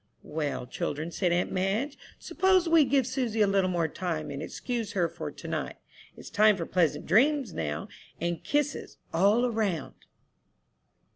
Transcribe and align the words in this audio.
"Well, 0.23 0.65
children," 0.65 1.11
said 1.11 1.31
aunt 1.31 1.51
Madge, 1.51 1.95
"suppose 2.17 2.67
we 2.67 2.85
give 2.85 3.05
Susy 3.05 3.39
a 3.41 3.45
little 3.45 3.69
more 3.69 3.87
time, 3.87 4.31
and 4.31 4.41
excuse 4.41 4.93
her 4.93 5.07
for 5.07 5.29
to 5.29 5.47
night? 5.47 5.75
It's 6.17 6.31
time 6.31 6.57
for 6.57 6.65
pleasant 6.65 7.05
dreams 7.05 7.53
now, 7.53 7.87
and 8.19 8.43
kisses 8.43 8.97
all 9.13 9.47
'round." 9.51 9.93